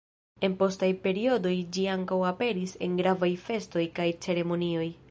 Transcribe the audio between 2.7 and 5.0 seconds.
en gravaj festoj kaj ceremonioj.